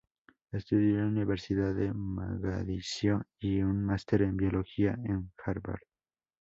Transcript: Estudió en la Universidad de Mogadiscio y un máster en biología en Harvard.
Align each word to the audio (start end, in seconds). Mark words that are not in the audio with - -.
Estudió 0.51 0.95
en 1.01 1.03
la 1.03 1.07
Universidad 1.09 1.75
de 1.75 1.93
Mogadiscio 1.93 3.21
y 3.39 3.61
un 3.61 3.85
máster 3.85 4.23
en 4.23 4.35
biología 4.35 4.93
en 4.93 5.31
Harvard. 5.45 5.83